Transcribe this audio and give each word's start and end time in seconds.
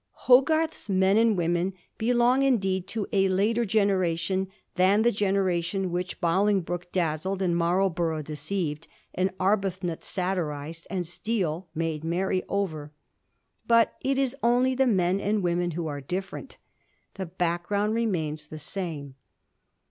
Hogarth's 0.25 0.89
men 0.89 1.15
and 1.17 1.37
women 1.37 1.73
belong 1.99 2.41
indeed 2.41 2.87
to 2.87 3.05
a 3.13 3.29
later 3.29 3.65
generation 3.65 4.47
than 4.73 5.03
the 5.03 5.11
generation 5.11 5.91
which 5.91 6.19
Bolingbroke 6.19 6.91
dazzled, 6.91 7.39
and 7.39 7.55
Marl 7.55 7.91
borough 7.91 8.23
deceived, 8.23 8.87
and 9.13 9.29
Arbuthnot 9.39 10.01
satirised, 10.03 10.87
and 10.89 11.05
Steele 11.05 11.69
made 11.75 12.03
merry 12.03 12.41
over. 12.49 12.91
But 13.67 13.93
it 14.01 14.17
is 14.17 14.35
only 14.41 14.73
the 14.73 14.87
men 14.87 15.19
and 15.19 15.43
women 15.43 15.69
who 15.77 15.85
are 15.85 16.01
different; 16.01 16.57
the 17.13 17.27
background 17.27 17.93
remains 17.93 18.47
the 18.47 18.57
same. 18.57 19.13